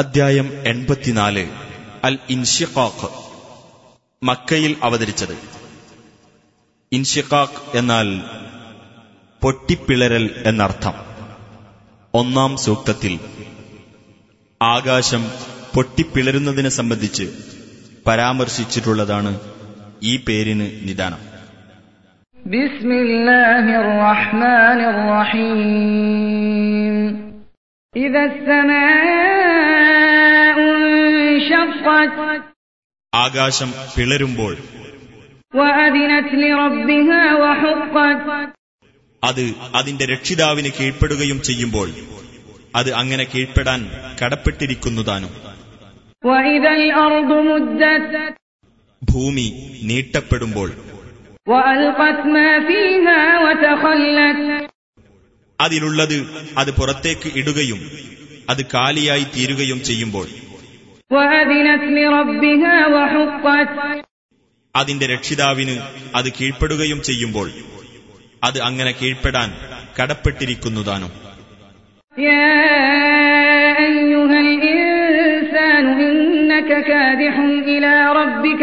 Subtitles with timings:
[0.00, 1.50] അധ്യായം എൺപത്തിനാല്.
[2.04, 3.08] അൽ ഇൻഷിഖാഖ്.
[4.22, 5.38] മക്കയിൽ അവതരിച്ചത്.
[6.92, 8.20] ഇൻഷിഖാഖ് എന്നാൽ
[9.42, 10.92] പൊട്ടിപ്പിളരൽ എന്നർത്ഥം.
[12.14, 13.20] ഒന്നാം സൂക്തത്തിൽ
[14.62, 15.30] ആകാശം
[15.74, 17.32] പൊട്ടിപ്പിളരുന്നതിനെ സംബന്ധിച്ച്
[18.06, 19.40] പരാമർശിച്ചിട്ടുള്ളതാണ്
[20.02, 21.18] ഈ പേരിന് നിദാനം.
[22.46, 26.89] ബിസ്മില്ലാഹിർ റഹ്മാനിർ റഹീം.
[33.12, 34.52] ആകാശം പിളരുമ്പോൾ
[39.22, 39.42] അത്
[39.74, 41.88] അതിന്റെ രക്ഷിതാവിന് കീഴ്പ്പെടുകയും ചെയ്യുമ്പോൾ
[42.74, 43.80] അത് അങ്ങനെ കീഴ്പ്പെടാൻ
[44.22, 45.32] കടപ്പെട്ടിരിക്കുന്നതാനും
[49.02, 49.48] ഭൂമി
[49.82, 50.70] നീട്ടപ്പെടുമ്പോൾ
[55.60, 56.18] അതിലുള്ളത്
[56.58, 57.80] അത് പുറത്തേക്ക് ഇടുകയും
[58.50, 60.26] അത് കാലിയായി തീരുകയും ചെയ്യുമ്പോൾ
[64.74, 65.74] അതിന്റെ രക്ഷിതാവിന്
[66.14, 67.48] അത് കീഴ്പ്പെടുകയും ചെയ്യുമ്പോൾ
[68.44, 69.48] അത് അങ്ങനെ കീഴ്പ്പെടാൻ
[70.00, 70.82] കടപ്പെട്ടിരിക്കുന്നു
[76.00, 76.72] ഇന്നക
[77.68, 78.62] ഇലാ റബ്ബിക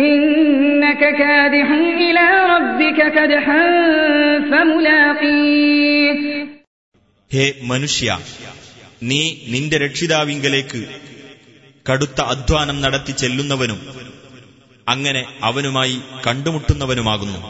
[0.00, 1.68] إنك كادح
[2.00, 3.62] إلى ربك كدحا
[4.50, 6.18] فملاقيه
[7.30, 8.08] ഹേ മനുഷ്യ
[9.02, 10.80] നീ നിന്റെ രക്ഷിതാവിങ്കലേക്ക്
[11.86, 13.80] കടുത്ത അധ്വാനം നടത്തി ചെല്ലുന്നവനും
[14.86, 17.40] അങ്ങനെ അവനുമായി കണ്ടുമുട്ടുന്നവനുമാകുന്നു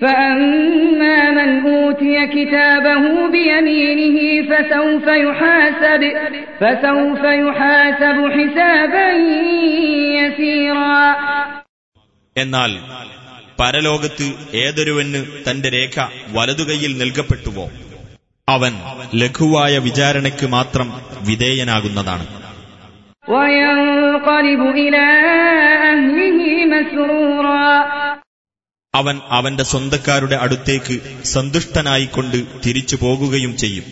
[0.00, 4.16] فأما من أوتي كتابه بيمينه
[4.48, 6.02] فسوف يحاسب
[6.60, 9.08] فسوف يحاسب حسابا
[10.18, 11.02] يسيرا
[12.36, 12.72] എന്നാൽ
[13.58, 15.96] പരലോകത്ത് ഏതൊരുവന് തന്റെ രേഖ
[16.36, 17.66] വലതുകൈയിൽ നൽകപ്പെട്ടുവോ
[18.48, 18.72] അവൻ
[19.14, 20.88] ലഘുവായ വിചാരണയ്ക്ക് മാത്രം
[21.28, 22.26] വിധേയനാകുന്നതാണ്
[23.28, 25.06] وينقلب إلى
[25.90, 27.72] أهله مسرورا
[28.97, 33.83] അവൻ അവന്റെ സ്വന്തക്കാരുടെ അടുത്തേക്ക് സന്തുഷ്ടനായിക്കൊണ്ട് തിരിച്ചു പോകുകയും ചെയ്യും.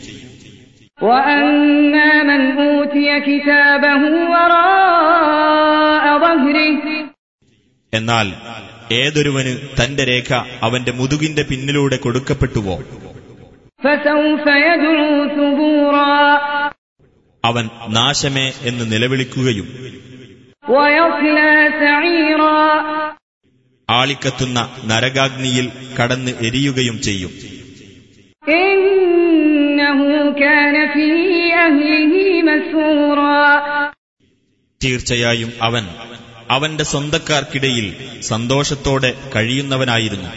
[7.93, 8.33] എന്നാൽ
[8.93, 12.75] ഏതൊരുവന് തന്റെ രേഖ അവന്റെ മുതുകിന്റെ പിന്നിലൂടെ കൊടുക്കപ്പെട്ടുവോ?
[17.45, 19.67] അവൻ നാശമേ എന്ന് നിലവിളിക്കുകയും.
[23.89, 27.31] ആളിക്കത്തുന്ന നരകാഗ്നിയിൽ കടന്ന് എരിയുകയും ചെയ്യും.
[34.83, 35.87] തീർച്ചയായും അവൻ
[36.51, 40.29] അവന്റെ സ്വന്തക്കാർക്കിടയിൽ സന്തോഷത്തോടെ കഴിയുന്നവനായിരുന്നു.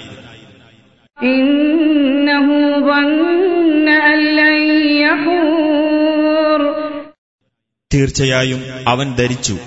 [7.94, 9.58] തീർച്ചയായും അവൻ ധരിച്ചു.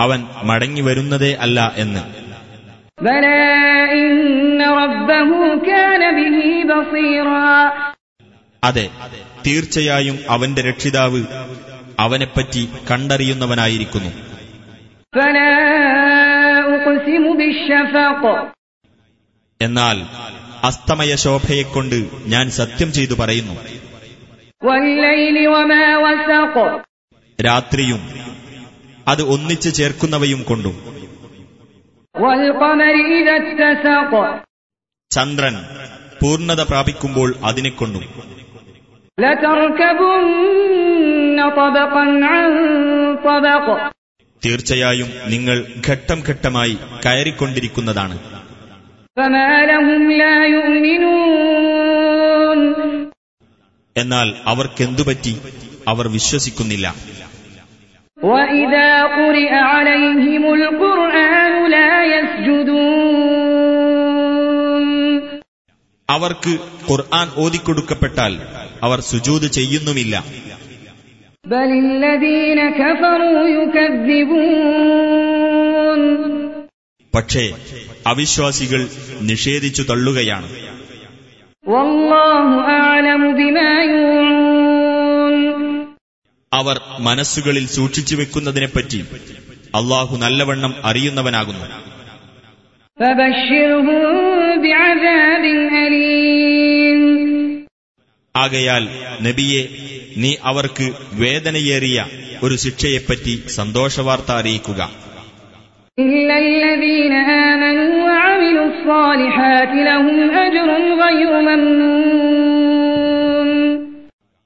[0.00, 2.25] അവൻ മടങ്ങി വരുന്നതേ അല്ല എന്ന്.
[8.64, 8.90] അതെ
[9.46, 11.22] തീർച്ചയായും അവന്റെ രക്ഷിതാവ്
[11.98, 14.10] അവനെപ്പറ്റി കണ്ടറിയുന്നവനായിരിക്കുന്നു.
[19.62, 19.96] എന്നാൽ
[20.64, 23.54] അസ്തമയ ശോഭയെക്കൊണ്ട് ഞാൻ സത്യം ചെയ്തു പറയുന്നു.
[27.44, 28.10] രാത്രിയും
[29.08, 30.95] അത് ഒന്നിച്ചു ചേർക്കുന്നവയും കൊണ്ടും.
[35.10, 35.54] ചന്ദ്രൻ
[36.22, 38.04] പൂർണത പ്രാപിക്കുമ്പോൾ അതിനെ കൊണ്ടും
[44.46, 48.18] തീർച്ചയായും നിങ്ങൾ ഘട്ടം ഘട്ടമായി കയറിക്കൊണ്ടിരിക്കുന്നതാണ്.
[53.96, 55.40] എന്നാൽ അവർക്കെന്തുപറ്റി?
[55.88, 57.15] അവർ വിശ്വസിക്കുന്നില്ല.
[58.25, 62.71] وإذا قرئ عليهم القرآن لا يسجدون
[66.09, 66.53] അവർക്ക്
[66.87, 68.33] ഖുർആൻ ഓതിക്കൊടുക്കപ്പെട്ടാൽ
[68.85, 70.15] അവർ സുജൂത് ചെയ്യുന്നുമില്ല
[71.45, 73.47] بل الذين كفروا
[74.61, 76.01] يكذبون
[77.13, 77.45] പക്ഷേ
[78.05, 78.81] അവിശ്വാസികൾ
[79.29, 80.47] നിഷേധിച്ചു തള്ളുകയാണ്
[81.65, 82.47] والله
[82.79, 84.34] أعلم بما يوعون
[86.52, 89.04] അവർ മനസ്സുകളിൽ സൂക്ഷിച്ചു വെക്കുന്നതിനെപ്പറ്റി
[89.74, 91.66] അള്ളാഹു നല്ലവണ്ണം അറിയുന്നവനാകുന്നു.
[98.36, 98.88] ആകയാൽ
[99.22, 99.68] നബിയെ
[100.16, 102.06] നീ അവർക്ക് വേദനയേറിയ
[102.42, 104.90] ഒരു ശിക്ഷയെപ്പറ്റി സന്തോഷവാർത്ത അറിയിക്കുക.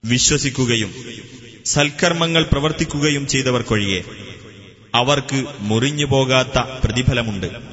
[0.05, 0.91] വിശ്വസിക്കുകയും
[1.65, 4.01] സൽക്കർമ്മങ്ങൾ പ്രവർത്തിക്കുകയും ചെയ്തവർക്കൊഴികെ
[4.95, 7.70] അവർക്ക് മുറിഞ്ഞു പോകാത്ത പ്രതിഫലമുണ്ട്.